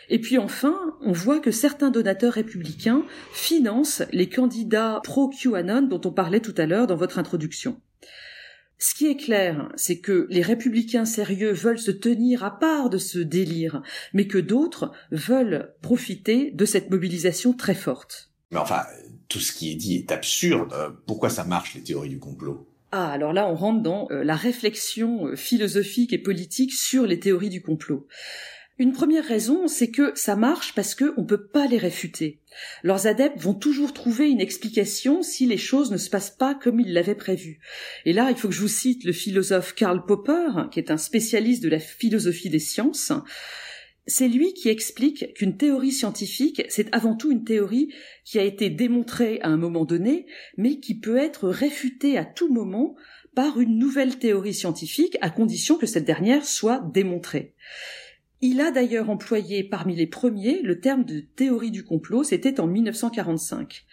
Et 0.09 0.19
puis 0.19 0.37
enfin, 0.37 0.77
on 1.01 1.11
voit 1.11 1.39
que 1.39 1.51
certains 1.51 1.91
donateurs 1.91 2.33
républicains 2.33 3.03
financent 3.33 4.03
les 4.11 4.29
candidats 4.29 4.99
pro-QAnon 5.03 5.83
dont 5.83 6.01
on 6.05 6.11
parlait 6.11 6.41
tout 6.41 6.55
à 6.57 6.65
l'heure 6.65 6.87
dans 6.87 6.95
votre 6.95 7.19
introduction. 7.19 7.79
Ce 8.77 8.95
qui 8.95 9.07
est 9.07 9.15
clair, 9.15 9.71
c'est 9.75 9.99
que 9.99 10.25
les 10.29 10.41
républicains 10.41 11.05
sérieux 11.05 11.51
veulent 11.51 11.79
se 11.79 11.91
tenir 11.91 12.43
à 12.43 12.59
part 12.59 12.89
de 12.89 12.97
ce 12.97 13.19
délire, 13.19 13.83
mais 14.11 14.25
que 14.25 14.39
d'autres 14.39 14.91
veulent 15.11 15.75
profiter 15.81 16.51
de 16.51 16.65
cette 16.65 16.89
mobilisation 16.89 17.53
très 17.53 17.75
forte. 17.75 18.31
Mais 18.49 18.57
enfin, 18.57 18.81
tout 19.29 19.39
ce 19.39 19.51
qui 19.51 19.71
est 19.71 19.75
dit 19.75 19.97
est 19.97 20.11
absurde. 20.11 20.73
Pourquoi 21.05 21.29
ça 21.29 21.43
marche, 21.43 21.75
les 21.75 21.83
théories 21.83 22.09
du 22.09 22.19
complot? 22.19 22.67
Ah, 22.91 23.09
alors 23.09 23.31
là, 23.31 23.47
on 23.47 23.55
rentre 23.55 23.81
dans 23.81 24.07
euh, 24.11 24.23
la 24.23 24.35
réflexion 24.35 25.27
euh, 25.27 25.35
philosophique 25.37 26.11
et 26.11 26.17
politique 26.17 26.73
sur 26.73 27.05
les 27.05 27.19
théories 27.19 27.49
du 27.49 27.61
complot. 27.61 28.05
Une 28.77 28.93
première 28.93 29.25
raison, 29.25 29.67
c'est 29.67 29.91
que 29.91 30.11
ça 30.15 30.35
marche 30.35 30.73
parce 30.73 30.95
qu'on 30.95 31.21
ne 31.21 31.27
peut 31.27 31.45
pas 31.45 31.67
les 31.67 31.77
réfuter. 31.77 32.39
Leurs 32.83 33.05
adeptes 33.05 33.39
vont 33.39 33.53
toujours 33.53 33.93
trouver 33.93 34.29
une 34.29 34.41
explication 34.41 35.21
si 35.21 35.45
les 35.45 35.57
choses 35.57 35.91
ne 35.91 35.97
se 35.97 36.09
passent 36.09 36.35
pas 36.35 36.55
comme 36.55 36.79
ils 36.79 36.93
l'avaient 36.93 37.15
prévu. 37.15 37.59
Et 38.05 38.13
là, 38.13 38.31
il 38.31 38.37
faut 38.37 38.47
que 38.47 38.53
je 38.53 38.61
vous 38.61 38.67
cite 38.67 39.03
le 39.03 39.13
philosophe 39.13 39.75
Karl 39.75 40.03
Popper, 40.05 40.69
qui 40.71 40.79
est 40.79 40.89
un 40.89 40.97
spécialiste 40.97 41.61
de 41.61 41.69
la 41.69 41.79
philosophie 41.79 42.49
des 42.49 42.59
sciences. 42.59 43.11
C'est 44.07 44.27
lui 44.27 44.53
qui 44.53 44.69
explique 44.69 45.33
qu'une 45.35 45.57
théorie 45.57 45.91
scientifique, 45.91 46.63
c'est 46.69 46.93
avant 46.93 47.15
tout 47.15 47.31
une 47.31 47.43
théorie 47.43 47.93
qui 48.25 48.39
a 48.39 48.43
été 48.43 48.69
démontrée 48.69 49.39
à 49.41 49.49
un 49.49 49.57
moment 49.57 49.85
donné, 49.85 50.25
mais 50.57 50.79
qui 50.79 50.99
peut 50.99 51.17
être 51.17 51.47
réfutée 51.47 52.17
à 52.17 52.25
tout 52.25 52.51
moment 52.51 52.95
par 53.35 53.59
une 53.59 53.77
nouvelle 53.77 54.17
théorie 54.17 54.55
scientifique, 54.55 55.17
à 55.21 55.29
condition 55.29 55.77
que 55.77 55.85
cette 55.85 56.03
dernière 56.03 56.45
soit 56.45 56.81
démontrée. 56.93 57.53
Il 58.43 58.59
a 58.59 58.71
d'ailleurs 58.71 59.11
employé 59.11 59.63
parmi 59.63 59.95
les 59.95 60.07
premiers 60.07 60.63
le 60.63 60.79
terme 60.79 61.05
de 61.05 61.19
théorie 61.19 61.69
du 61.69 61.83
complot, 61.83 62.23
c'était 62.23 62.59
en 62.59 62.65
1945. 62.65 63.85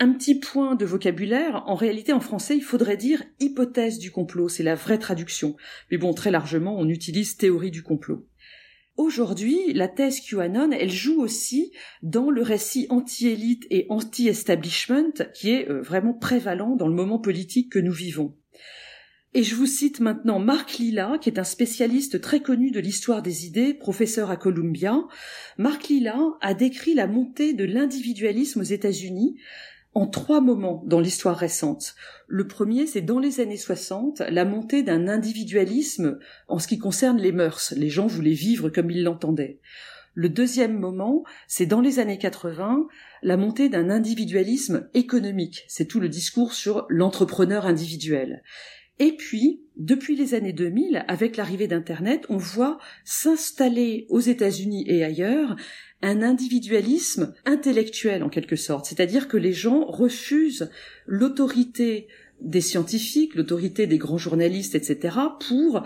Un 0.00 0.12
petit 0.12 0.34
point 0.34 0.74
de 0.74 0.84
vocabulaire, 0.84 1.62
en 1.66 1.74
réalité 1.74 2.12
en 2.12 2.20
français 2.20 2.58
il 2.58 2.62
faudrait 2.62 2.98
dire 2.98 3.22
hypothèse 3.40 3.98
du 3.98 4.10
complot, 4.10 4.50
c'est 4.50 4.62
la 4.62 4.74
vraie 4.74 4.98
traduction. 4.98 5.56
Mais 5.90 5.96
bon, 5.96 6.12
très 6.12 6.30
largement 6.30 6.78
on 6.78 6.90
utilise 6.90 7.38
théorie 7.38 7.70
du 7.70 7.82
complot. 7.82 8.26
Aujourd'hui, 8.98 9.72
la 9.72 9.88
thèse 9.88 10.20
QAnon, 10.20 10.72
elle 10.72 10.90
joue 10.90 11.20
aussi 11.20 11.72
dans 12.02 12.30
le 12.30 12.42
récit 12.42 12.86
anti-élite 12.90 13.66
et 13.70 13.86
anti-establishment 13.88 15.12
qui 15.34 15.50
est 15.50 15.70
euh, 15.70 15.80
vraiment 15.80 16.14
prévalent 16.14 16.76
dans 16.76 16.88
le 16.88 16.94
moment 16.94 17.18
politique 17.18 17.72
que 17.72 17.78
nous 17.78 17.92
vivons. 17.92 18.34
Et 19.36 19.42
je 19.42 19.54
vous 19.54 19.66
cite 19.66 20.00
maintenant 20.00 20.38
Marc 20.38 20.78
Lilla, 20.78 21.18
qui 21.20 21.28
est 21.28 21.38
un 21.38 21.44
spécialiste 21.44 22.22
très 22.22 22.40
connu 22.40 22.70
de 22.70 22.80
l'histoire 22.80 23.20
des 23.20 23.44
idées, 23.44 23.74
professeur 23.74 24.30
à 24.30 24.38
Columbia. 24.38 25.02
Marc 25.58 25.88
Lilla 25.88 26.18
a 26.40 26.54
décrit 26.54 26.94
la 26.94 27.06
montée 27.06 27.52
de 27.52 27.66
l'individualisme 27.66 28.60
aux 28.60 28.62
États-Unis 28.62 29.36
en 29.92 30.06
trois 30.06 30.40
moments 30.40 30.82
dans 30.86 31.00
l'histoire 31.00 31.36
récente. 31.36 31.96
Le 32.28 32.46
premier, 32.46 32.86
c'est 32.86 33.02
dans 33.02 33.18
les 33.18 33.40
années 33.40 33.58
60, 33.58 34.20
la 34.20 34.46
montée 34.46 34.82
d'un 34.82 35.06
individualisme 35.06 36.18
en 36.48 36.58
ce 36.58 36.66
qui 36.66 36.78
concerne 36.78 37.18
les 37.18 37.32
mœurs. 37.32 37.74
Les 37.76 37.90
gens 37.90 38.06
voulaient 38.06 38.30
vivre 38.30 38.70
comme 38.70 38.90
ils 38.90 39.04
l'entendaient. 39.04 39.60
Le 40.14 40.30
deuxième 40.30 40.78
moment, 40.78 41.24
c'est 41.46 41.66
dans 41.66 41.82
les 41.82 41.98
années 41.98 42.16
80, 42.16 42.88
la 43.22 43.36
montée 43.36 43.68
d'un 43.68 43.90
individualisme 43.90 44.88
économique. 44.94 45.66
C'est 45.68 45.84
tout 45.84 46.00
le 46.00 46.08
discours 46.08 46.54
sur 46.54 46.86
l'entrepreneur 46.88 47.66
individuel. 47.66 48.42
Et 48.98 49.12
puis, 49.12 49.62
depuis 49.76 50.16
les 50.16 50.34
années 50.34 50.54
2000, 50.54 51.04
avec 51.06 51.36
l'arrivée 51.36 51.66
d'Internet, 51.66 52.24
on 52.30 52.38
voit 52.38 52.78
s'installer 53.04 54.06
aux 54.08 54.20
États-Unis 54.20 54.84
et 54.88 55.04
ailleurs 55.04 55.56
un 56.02 56.22
individualisme 56.22 57.34
intellectuel 57.44 58.22
en 58.22 58.28
quelque 58.28 58.56
sorte, 58.56 58.86
c'est-à-dire 58.86 59.28
que 59.28 59.36
les 59.36 59.52
gens 59.52 59.84
refusent 59.84 60.70
l'autorité 61.06 62.08
des 62.40 62.60
scientifiques, 62.60 63.34
l'autorité 63.34 63.86
des 63.86 63.98
grands 63.98 64.18
journalistes, 64.18 64.74
etc., 64.74 65.16
pour 65.46 65.82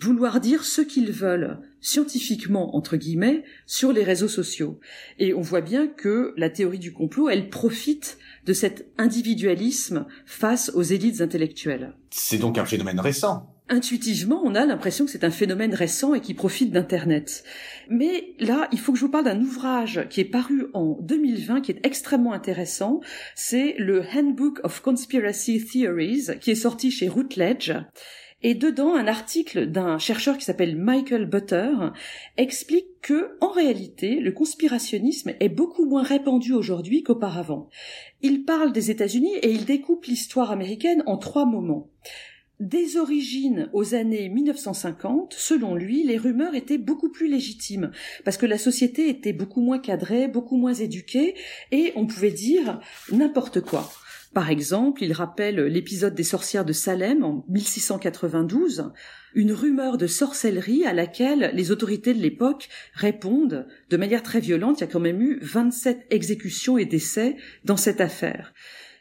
vouloir 0.00 0.40
dire 0.40 0.64
ce 0.64 0.80
qu'ils 0.80 1.12
veulent 1.12 1.58
scientifiquement 1.84 2.74
entre 2.74 2.96
guillemets 2.96 3.44
sur 3.66 3.92
les 3.92 4.02
réseaux 4.02 4.28
sociaux. 4.28 4.80
Et 5.18 5.34
on 5.34 5.42
voit 5.42 5.60
bien 5.60 5.86
que 5.86 6.32
la 6.36 6.48
théorie 6.48 6.78
du 6.78 6.92
complot, 6.92 7.28
elle 7.28 7.50
profite 7.50 8.18
de 8.46 8.52
cet 8.54 8.86
individualisme 8.98 10.06
face 10.24 10.72
aux 10.74 10.82
élites 10.82 11.20
intellectuelles. 11.20 11.94
C'est 12.10 12.38
donc 12.38 12.58
un 12.58 12.64
phénomène 12.64 13.00
récent. 13.00 13.50
Intuitivement, 13.68 14.42
on 14.44 14.54
a 14.54 14.66
l'impression 14.66 15.04
que 15.04 15.10
c'est 15.10 15.24
un 15.24 15.30
phénomène 15.30 15.74
récent 15.74 16.14
et 16.14 16.20
qui 16.20 16.34
profite 16.34 16.70
d'Internet. 16.70 17.44
Mais 17.88 18.34
là, 18.38 18.68
il 18.72 18.78
faut 18.78 18.92
que 18.92 18.98
je 18.98 19.04
vous 19.04 19.10
parle 19.10 19.24
d'un 19.24 19.40
ouvrage 19.40 20.06
qui 20.10 20.20
est 20.20 20.26
paru 20.26 20.66
en 20.74 20.98
2020, 21.00 21.62
qui 21.62 21.72
est 21.72 21.86
extrêmement 21.86 22.34
intéressant. 22.34 23.00
C'est 23.34 23.74
le 23.78 24.02
Handbook 24.02 24.60
of 24.64 24.80
Conspiracy 24.80 25.64
Theories, 25.64 26.38
qui 26.40 26.50
est 26.50 26.54
sorti 26.54 26.90
chez 26.90 27.08
Routledge 27.08 27.72
et 28.46 28.54
dedans, 28.54 28.94
un 28.94 29.06
article 29.06 29.70
d'un 29.70 29.98
chercheur 29.98 30.36
qui 30.36 30.44
s'appelle 30.44 30.76
Michael 30.76 31.24
Butter 31.24 31.72
explique 32.36 33.00
que, 33.00 33.38
en 33.40 33.48
réalité, 33.48 34.16
le 34.20 34.32
conspirationnisme 34.32 35.32
est 35.40 35.48
beaucoup 35.48 35.86
moins 35.86 36.02
répandu 36.02 36.52
aujourd'hui 36.52 37.02
qu'auparavant. 37.02 37.70
Il 38.20 38.44
parle 38.44 38.72
des 38.72 38.90
États-Unis 38.90 39.34
et 39.40 39.50
il 39.50 39.64
découpe 39.64 40.04
l'histoire 40.04 40.50
américaine 40.50 41.02
en 41.06 41.16
trois 41.16 41.46
moments. 41.46 41.88
Des 42.60 42.98
origines 42.98 43.70
aux 43.72 43.94
années 43.94 44.28
1950, 44.28 45.34
selon 45.36 45.74
lui, 45.74 46.04
les 46.04 46.18
rumeurs 46.18 46.54
étaient 46.54 46.76
beaucoup 46.76 47.10
plus 47.10 47.28
légitimes, 47.28 47.92
parce 48.26 48.36
que 48.36 48.44
la 48.44 48.58
société 48.58 49.08
était 49.08 49.32
beaucoup 49.32 49.62
moins 49.62 49.78
cadrée, 49.78 50.28
beaucoup 50.28 50.58
moins 50.58 50.74
éduquée, 50.74 51.34
et 51.72 51.92
on 51.96 52.06
pouvait 52.06 52.30
dire 52.30 52.78
n'importe 53.10 53.62
quoi. 53.62 53.90
Par 54.34 54.50
exemple, 54.50 55.04
il 55.04 55.12
rappelle 55.12 55.60
l'épisode 55.66 56.16
des 56.16 56.24
sorcières 56.24 56.64
de 56.64 56.72
Salem 56.72 57.22
en 57.22 57.44
1692, 57.48 58.90
une 59.36 59.52
rumeur 59.52 59.96
de 59.96 60.08
sorcellerie 60.08 60.84
à 60.84 60.92
laquelle 60.92 61.52
les 61.54 61.70
autorités 61.70 62.12
de 62.12 62.20
l'époque 62.20 62.68
répondent 62.94 63.68
de 63.90 63.96
manière 63.96 64.24
très 64.24 64.40
violente. 64.40 64.80
Il 64.80 64.80
y 64.80 64.88
a 64.88 64.90
quand 64.90 64.98
même 64.98 65.22
eu 65.22 65.38
27 65.40 66.06
exécutions 66.10 66.78
et 66.78 66.84
décès 66.84 67.36
dans 67.64 67.76
cette 67.76 68.00
affaire. 68.00 68.52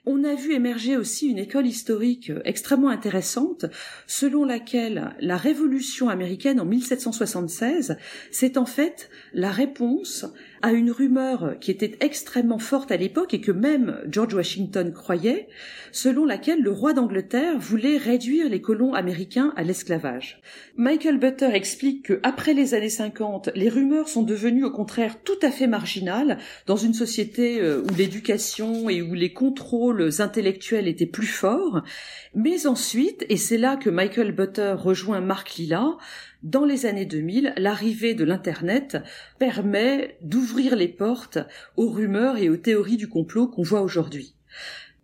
On 0.05 0.25
a 0.25 0.35
vu 0.35 0.53
émerger 0.53 0.97
aussi 0.97 1.29
une 1.29 1.39
école 1.39 1.65
historique 1.65 2.31
extrêmement 2.43 2.89
intéressante 2.89 3.65
selon 4.05 4.43
laquelle 4.43 5.15
la 5.21 5.37
révolution 5.37 6.09
américaine 6.09 6.59
en 6.59 6.65
1776, 6.65 7.97
c'est 8.29 8.57
en 8.57 8.65
fait 8.65 9.09
la 9.33 9.49
réponse 9.49 10.25
à 10.63 10.71
une 10.71 10.91
rumeur 10.91 11.55
qui 11.59 11.71
était 11.71 11.97
extrêmement 11.99 12.57
forte 12.57 12.89
à 12.91 12.97
l'époque 12.97 13.33
et 13.33 13.41
que 13.41 13.51
même 13.51 13.99
George 14.09 14.33
Washington 14.33 14.93
croyait, 14.93 15.49
selon 15.91 16.23
laquelle 16.23 16.61
le 16.61 16.71
roi 16.71 16.93
d'Angleterre 16.93 17.59
voulait 17.59 17.97
réduire 17.97 18.47
les 18.49 18.61
colons 18.61 18.93
américains 18.93 19.53
à 19.57 19.63
l'esclavage. 19.63 20.41
Michael 20.77 21.19
Butter 21.19 21.49
explique 21.53 22.05
que 22.05 22.19
après 22.23 22.53
les 22.53 22.73
années 22.73 22.87
50, 22.87 23.49
les 23.55 23.67
rumeurs 23.67 24.07
sont 24.07 24.23
devenues 24.23 24.63
au 24.63 24.71
contraire 24.71 25.21
tout 25.23 25.37
à 25.41 25.51
fait 25.51 25.67
marginales 25.67 26.37
dans 26.65 26.77
une 26.77 26.93
société 26.93 27.59
euh, 27.59 27.83
où 27.83 27.95
l'éducation 27.95 28.89
et 28.89 29.01
où 29.01 29.13
les 29.13 29.33
contrôles 29.33 30.09
intellectuels 30.19 30.87
étaient 30.87 31.05
plus 31.05 31.27
forts, 31.27 31.83
mais 32.33 32.67
ensuite, 32.67 33.25
et 33.27 33.37
c'est 33.37 33.57
là 33.57 33.75
que 33.75 33.89
Michael 33.89 34.31
Butter 34.31 34.75
rejoint 34.77 35.19
Mark 35.19 35.55
Lilla, 35.55 35.97
dans 36.43 36.65
les 36.65 36.85
années 36.85 37.05
2000, 37.05 37.53
l'arrivée 37.57 38.13
de 38.13 38.25
l'Internet 38.25 38.97
permet 39.39 40.17
d'ouvrir 40.21 40.75
les 40.75 40.89
portes 40.89 41.39
aux 41.77 41.89
rumeurs 41.89 42.37
et 42.37 42.49
aux 42.49 42.57
théories 42.57 42.97
du 42.97 43.07
complot 43.07 43.47
qu'on 43.47 43.63
voit 43.63 43.81
aujourd'hui. 43.81 44.35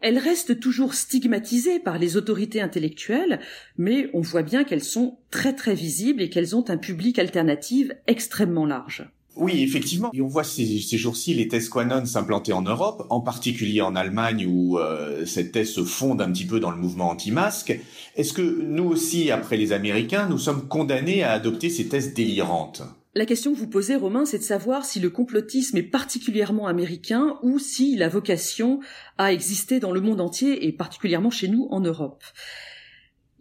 Elles 0.01 0.17
restent 0.17 0.59
toujours 0.59 0.93
stigmatisées 0.93 1.79
par 1.79 1.97
les 1.97 2.17
autorités 2.17 2.61
intellectuelles, 2.61 3.39
mais 3.77 4.09
on 4.13 4.21
voit 4.21 4.43
bien 4.43 4.63
qu'elles 4.63 4.83
sont 4.83 5.17
très 5.31 5.53
très 5.53 5.75
visibles 5.75 6.21
et 6.21 6.29
qu'elles 6.29 6.55
ont 6.55 6.69
un 6.69 6.77
public 6.77 7.19
alternatif 7.19 7.91
extrêmement 8.07 8.65
large. 8.65 9.09
Oui, 9.39 9.63
effectivement. 9.63 10.09
Et 10.13 10.21
on 10.21 10.27
voit 10.27 10.43
ces, 10.43 10.79
jours-ci 10.97 11.33
les 11.33 11.47
thèses 11.47 11.69
Quanon 11.69 12.05
s'implanter 12.05 12.51
en 12.51 12.61
Europe, 12.61 13.07
en 13.09 13.21
particulier 13.21 13.81
en 13.81 13.95
Allemagne 13.95 14.45
où 14.45 14.77
euh, 14.77 15.25
cette 15.25 15.53
thèse 15.53 15.71
se 15.71 15.83
fonde 15.83 16.21
un 16.21 16.29
petit 16.31 16.45
peu 16.45 16.59
dans 16.59 16.71
le 16.71 16.77
mouvement 16.77 17.09
anti-masque. 17.09 17.79
Est-ce 18.15 18.33
que 18.33 18.41
nous 18.41 18.83
aussi, 18.83 19.31
après 19.31 19.55
les 19.55 19.71
Américains, 19.71 20.27
nous 20.29 20.37
sommes 20.37 20.67
condamnés 20.67 21.23
à 21.23 21.31
adopter 21.31 21.69
ces 21.69 21.87
thèses 21.87 22.13
délirantes? 22.13 22.83
La 23.15 23.25
question 23.25 23.53
que 23.53 23.57
vous 23.57 23.67
posez, 23.67 23.95
Romain, 23.95 24.25
c'est 24.25 24.37
de 24.37 24.43
savoir 24.43 24.85
si 24.85 24.99
le 24.99 25.09
complotisme 25.09 25.77
est 25.77 25.83
particulièrement 25.83 26.67
américain 26.67 27.37
ou 27.41 27.57
s'il 27.57 28.03
a 28.03 28.09
vocation 28.09 28.81
à 29.17 29.33
exister 29.33 29.79
dans 29.79 29.91
le 29.91 30.01
monde 30.01 30.21
entier 30.21 30.67
et 30.67 30.71
particulièrement 30.71 31.31
chez 31.31 31.47
nous 31.47 31.67
en 31.71 31.79
Europe. 31.79 32.23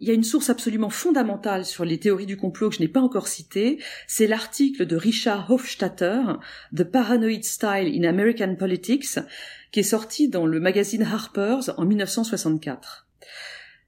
Il 0.01 0.07
y 0.07 0.11
a 0.11 0.13
une 0.13 0.23
source 0.23 0.49
absolument 0.49 0.89
fondamentale 0.89 1.65
sur 1.65 1.83
les 1.83 1.97
théories 1.97 2.25
du 2.25 2.37
complot 2.37 2.69
que 2.69 2.75
je 2.75 2.79
n'ai 2.79 2.87
pas 2.87 3.01
encore 3.01 3.27
citée, 3.27 3.79
c'est 4.07 4.27
l'article 4.27 4.85
de 4.85 4.95
Richard 4.95 5.51
Hofstadter, 5.51 6.21
The 6.73 6.83
Paranoid 6.83 7.43
Style 7.43 7.91
in 7.93 8.07
American 8.07 8.55
Politics, 8.55 9.19
qui 9.71 9.81
est 9.81 9.83
sorti 9.83 10.29
dans 10.29 10.45
le 10.45 10.61
magazine 10.61 11.03
Harper's 11.03 11.71
en 11.75 11.85
1964. 11.85 13.07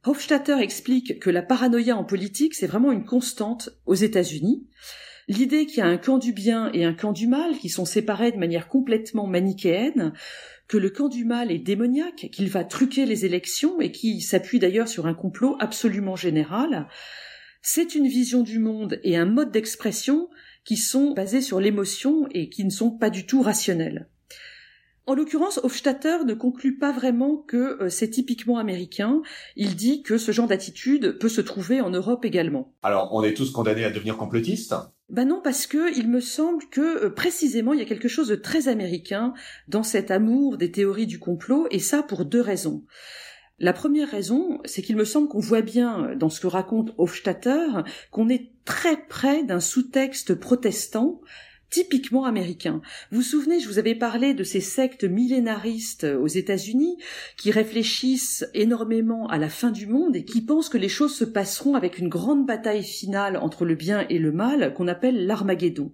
Hofstadter 0.04 0.58
explique 0.60 1.20
que 1.20 1.30
la 1.30 1.44
paranoïa 1.44 1.96
en 1.96 2.04
politique, 2.04 2.56
c'est 2.56 2.68
vraiment 2.68 2.92
une 2.92 3.06
constante 3.06 3.70
aux 3.86 3.96
États-Unis. 3.96 4.68
L'idée 5.28 5.66
qu'il 5.66 5.78
y 5.78 5.82
a 5.82 5.88
un 5.88 5.98
camp 5.98 6.18
du 6.18 6.34
bien 6.34 6.72
et 6.74 6.84
un 6.84 6.94
camp 6.94 7.14
du 7.14 7.28
mal 7.28 7.58
qui 7.58 7.70
sont 7.70 7.86
séparés 7.86 8.34
de 8.34 8.38
manière 8.38 8.68
complètement 8.68 9.28
manichéenne, 9.28 10.12
que 10.72 10.78
le 10.78 10.90
camp 10.90 11.10
du 11.10 11.26
mal 11.26 11.52
est 11.52 11.60
démoniaque, 11.60 12.30
qu'il 12.32 12.50
va 12.50 12.64
truquer 12.64 13.06
les 13.06 13.26
élections 13.26 13.82
et 13.82 13.92
qui 13.92 14.22
s'appuie 14.22 14.58
d'ailleurs 14.58 14.88
sur 14.88 15.06
un 15.06 15.14
complot 15.14 15.58
absolument 15.60 16.16
général, 16.16 16.88
c'est 17.62 17.94
une 17.94 18.08
vision 18.08 18.42
du 18.42 18.58
monde 18.58 18.98
et 19.04 19.18
un 19.18 19.26
mode 19.26 19.52
d'expression 19.52 20.30
qui 20.64 20.78
sont 20.78 21.12
basés 21.12 21.42
sur 21.42 21.60
l'émotion 21.60 22.26
et 22.32 22.48
qui 22.48 22.64
ne 22.64 22.70
sont 22.70 22.90
pas 22.90 23.10
du 23.10 23.26
tout 23.26 23.42
rationnels. 23.42 24.08
En 25.08 25.14
l'occurrence, 25.14 25.60
Hofstadter 25.62 26.20
ne 26.26 26.34
conclut 26.34 26.78
pas 26.78 26.94
vraiment 26.94 27.36
que 27.36 27.84
euh, 27.84 27.90
c'est 27.90 28.10
typiquement 28.10 28.58
américain. 28.58 29.22
Il 29.58 29.76
dit 29.76 30.04
que 30.04 30.18
ce 30.18 30.32
genre 30.32 30.48
d'attitude 30.48 31.18
peut 31.20 31.28
se 31.28 31.42
trouver 31.42 31.82
en 31.82 31.90
Europe 31.90 32.24
également. 32.24 32.74
Alors, 32.82 33.10
on 33.12 33.24
est 33.24 33.34
tous 33.34 33.52
condamnés 33.52 33.84
à 33.84 33.92
devenir 33.92 34.16
complotistes 34.16 34.74
ben 35.12 35.28
non, 35.28 35.42
parce 35.44 35.68
que 35.68 35.94
il 35.98 36.08
me 36.08 36.22
semble 36.22 36.66
que 36.72 37.06
euh, 37.06 37.10
précisément 37.10 37.74
il 37.74 37.80
y 37.80 37.84
a 37.84 37.86
quelque 37.86 38.08
chose 38.08 38.30
de 38.30 38.36
très 38.36 38.70
américain 38.70 39.34
dans 39.68 39.84
cet 39.84 40.10
amour 40.10 40.58
des 40.58 40.72
théories 40.72 41.06
du 41.06 41.20
complot, 41.20 41.68
et 41.70 41.80
ça 41.80 42.02
pour 42.02 42.24
deux 42.24 42.40
raisons. 42.40 42.86
La 43.60 43.74
première 43.74 44.10
raison, 44.10 44.60
c'est 44.64 44.82
qu'il 44.82 44.96
me 44.96 45.04
semble 45.04 45.28
qu'on 45.28 45.40
voit 45.40 45.62
bien 45.62 46.06
euh, 46.06 46.16
dans 46.16 46.30
ce 46.30 46.40
que 46.40 46.48
raconte 46.48 46.94
Hofstadter 46.98 47.84
qu'on 48.10 48.30
est 48.30 48.52
très 48.64 49.06
près 49.06 49.44
d'un 49.44 49.60
sous-texte 49.60 50.34
protestant 50.34 51.20
typiquement 51.72 52.26
américain. 52.26 52.82
Vous 53.10 53.18
vous 53.18 53.24
souvenez, 53.24 53.60
je 53.60 53.68
vous 53.68 53.80
avais 53.80 53.96
parlé 53.96 54.36
de 54.36 54.44
ces 54.44 54.62
sectes 54.62 55.06
millénaristes 55.06 56.04
aux 56.04 56.28
États-Unis 56.28 56.98
qui 57.38 57.50
réfléchissent 57.50 58.46
énormément 58.54 59.28
à 59.28 59.40
la 59.40 59.50
fin 59.50 59.72
du 59.72 59.88
monde 59.88 60.16
et 60.16 60.26
qui 60.26 60.42
pensent 60.42 60.70
que 60.70 60.78
les 60.78 60.90
choses 60.90 61.16
se 61.16 61.26
passeront 61.26 61.74
avec 61.76 61.98
une 61.98 62.10
grande 62.10 62.46
bataille 62.46 62.84
finale 62.84 63.38
entre 63.38 63.66
le 63.66 63.76
bien 63.76 64.06
et 64.10 64.20
le 64.20 64.32
mal 64.32 64.74
qu'on 64.74 64.88
appelle 64.88 65.26
l'Armageddon. 65.26 65.92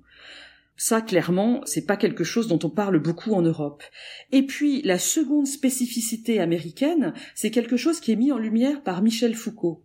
Ça, 0.79 1.01
clairement, 1.01 1.61
c'est 1.65 1.87
pas 1.87 1.97
quelque 1.97 2.23
chose 2.23 2.47
dont 2.47 2.59
on 2.63 2.69
parle 2.69 2.99
beaucoup 2.99 3.33
en 3.33 3.41
Europe. 3.41 3.83
Et 4.31 4.43
puis, 4.43 4.83
la 4.83 4.99
seconde 4.99 5.47
spécificité 5.47 6.39
américaine, 6.39 7.13
c'est 7.33 7.49
quelque 7.49 7.77
chose 7.77 7.99
qui 7.99 8.11
est 8.11 8.15
mis 8.15 8.31
en 8.31 8.37
lumière 8.37 8.83
par 8.83 9.01
Michel 9.01 9.33
Foucault. 9.33 9.83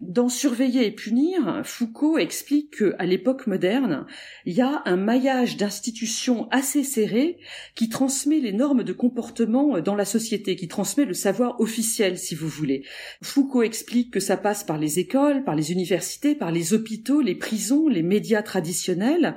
Dans 0.00 0.30
Surveiller 0.30 0.86
et 0.86 0.92
punir, 0.92 1.60
Foucault 1.62 2.16
explique 2.16 2.78
qu'à 2.78 3.04
l'époque 3.04 3.46
moderne, 3.46 4.06
il 4.46 4.54
y 4.54 4.62
a 4.62 4.80
un 4.86 4.96
maillage 4.96 5.58
d'institutions 5.58 6.48
assez 6.50 6.84
serré 6.84 7.36
qui 7.74 7.90
transmet 7.90 8.40
les 8.40 8.54
normes 8.54 8.82
de 8.82 8.94
comportement 8.94 9.78
dans 9.80 9.94
la 9.94 10.06
société, 10.06 10.56
qui 10.56 10.68
transmet 10.68 11.04
le 11.04 11.12
savoir 11.12 11.60
officiel, 11.60 12.16
si 12.16 12.34
vous 12.34 12.48
voulez. 12.48 12.82
Foucault 13.22 13.62
explique 13.62 14.10
que 14.10 14.20
ça 14.20 14.38
passe 14.38 14.64
par 14.64 14.78
les 14.78 14.98
écoles, 14.98 15.44
par 15.44 15.54
les 15.54 15.70
universités, 15.70 16.34
par 16.34 16.50
les 16.50 16.72
hôpitaux, 16.72 17.20
les 17.20 17.34
prisons, 17.34 17.86
les 17.86 18.02
médias 18.02 18.42
traditionnels. 18.42 19.36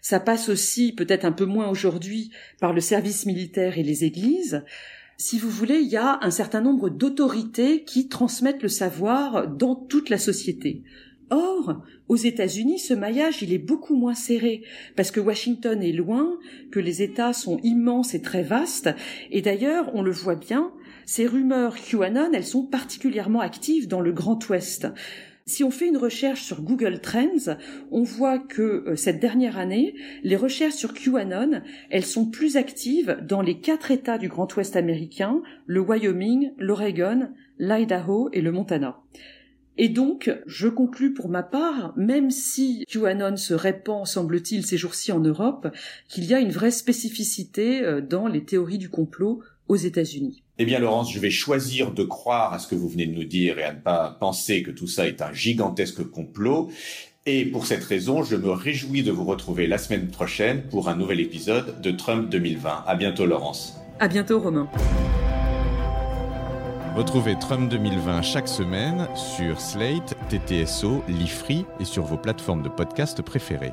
Ça 0.00 0.20
passe 0.20 0.48
aussi, 0.48 0.92
peut-être 0.92 1.24
un 1.24 1.32
peu 1.32 1.44
moins 1.44 1.68
aujourd'hui, 1.68 2.30
par 2.60 2.72
le 2.72 2.80
service 2.80 3.26
militaire 3.26 3.78
et 3.78 3.82
les 3.82 4.04
églises 4.04 4.62
si 5.16 5.38
vous 5.38 5.50
voulez, 5.50 5.78
il 5.78 5.88
y 5.88 5.96
a 5.96 6.18
un 6.22 6.30
certain 6.30 6.60
nombre 6.60 6.90
d'autorités 6.90 7.84
qui 7.84 8.08
transmettent 8.08 8.62
le 8.62 8.68
savoir 8.68 9.48
dans 9.48 9.74
toute 9.74 10.10
la 10.10 10.18
société. 10.18 10.82
Or, 11.30 11.82
aux 12.08 12.16
États-Unis, 12.16 12.78
ce 12.78 12.94
maillage, 12.94 13.42
il 13.42 13.52
est 13.52 13.58
beaucoup 13.58 13.96
moins 13.96 14.14
serré, 14.14 14.62
parce 14.94 15.10
que 15.10 15.20
Washington 15.20 15.82
est 15.82 15.92
loin, 15.92 16.38
que 16.70 16.80
les 16.80 17.02
États 17.02 17.32
sont 17.32 17.58
immenses 17.62 18.14
et 18.14 18.22
très 18.22 18.42
vastes, 18.42 18.90
et 19.30 19.40
d'ailleurs, 19.40 19.90
on 19.94 20.02
le 20.02 20.10
voit 20.10 20.36
bien, 20.36 20.72
Ces 21.06 21.26
rumeurs 21.26 21.76
QAnon, 21.76 22.30
elles 22.32 22.46
sont 22.46 22.64
particulièrement 22.64 23.40
actives 23.40 23.88
dans 23.88 24.00
le 24.00 24.12
Grand 24.12 24.48
Ouest. 24.48 24.88
Si 25.46 25.62
on 25.62 25.70
fait 25.70 25.88
une 25.88 25.98
recherche 25.98 26.42
sur 26.42 26.62
Google 26.62 27.00
Trends, 27.00 27.58
on 27.90 28.02
voit 28.02 28.38
que 28.38 28.62
euh, 28.62 28.96
cette 28.96 29.20
dernière 29.20 29.58
année, 29.58 29.94
les 30.22 30.36
recherches 30.36 30.76
sur 30.76 30.94
QAnon, 30.94 31.60
elles 31.90 32.06
sont 32.06 32.24
plus 32.24 32.56
actives 32.56 33.18
dans 33.20 33.42
les 33.42 33.60
quatre 33.60 33.90
États 33.90 34.16
du 34.16 34.28
Grand 34.28 34.56
Ouest 34.56 34.74
américain, 34.74 35.42
le 35.66 35.80
Wyoming, 35.80 36.52
l'Oregon, 36.56 37.28
l'Idaho 37.58 38.30
et 38.32 38.40
le 38.40 38.52
Montana. 38.52 39.02
Et 39.76 39.90
donc, 39.90 40.30
je 40.46 40.68
conclus 40.68 41.12
pour 41.12 41.28
ma 41.28 41.42
part, 41.42 41.92
même 41.94 42.30
si 42.30 42.86
QAnon 42.88 43.36
se 43.36 43.52
répand, 43.52 44.06
semble-t-il, 44.06 44.64
ces 44.64 44.78
jours-ci 44.78 45.12
en 45.12 45.20
Europe, 45.20 45.68
qu'il 46.08 46.24
y 46.24 46.32
a 46.32 46.40
une 46.40 46.52
vraie 46.52 46.70
spécificité 46.70 47.82
euh, 47.82 48.00
dans 48.00 48.28
les 48.28 48.44
théories 48.44 48.78
du 48.78 48.88
complot 48.88 49.42
aux 49.68 49.76
États-Unis. 49.76 50.42
Eh 50.58 50.64
bien, 50.64 50.78
Laurence, 50.78 51.12
je 51.12 51.18
vais 51.18 51.30
choisir 51.30 51.92
de 51.92 52.04
croire 52.04 52.52
à 52.52 52.58
ce 52.58 52.68
que 52.68 52.74
vous 52.74 52.88
venez 52.88 53.06
de 53.06 53.14
nous 53.14 53.24
dire 53.24 53.58
et 53.58 53.64
à 53.64 53.72
ne 53.72 53.80
pas 53.80 54.16
penser 54.20 54.62
que 54.62 54.70
tout 54.70 54.86
ça 54.86 55.06
est 55.06 55.22
un 55.22 55.32
gigantesque 55.32 56.02
complot. 56.10 56.70
Et 57.26 57.46
pour 57.46 57.66
cette 57.66 57.84
raison, 57.84 58.22
je 58.22 58.36
me 58.36 58.50
réjouis 58.50 59.02
de 59.02 59.10
vous 59.10 59.24
retrouver 59.24 59.66
la 59.66 59.78
semaine 59.78 60.08
prochaine 60.08 60.62
pour 60.68 60.88
un 60.88 60.96
nouvel 60.96 61.20
épisode 61.20 61.80
de 61.80 61.90
Trump 61.90 62.28
2020. 62.28 62.84
À 62.86 62.94
bientôt, 62.96 63.24
Laurence. 63.24 63.78
À 63.98 64.08
bientôt, 64.08 64.40
Romain. 64.40 64.68
Retrouvez 66.94 67.36
Trump 67.40 67.68
2020 67.70 68.22
chaque 68.22 68.46
semaine 68.46 69.08
sur 69.16 69.60
Slate, 69.60 70.14
TTSO, 70.28 71.02
Lifree 71.08 71.64
et 71.80 71.84
sur 71.84 72.04
vos 72.04 72.16
plateformes 72.16 72.62
de 72.62 72.68
podcast 72.68 73.20
préférées. 73.22 73.72